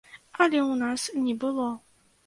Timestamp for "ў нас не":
0.71-1.39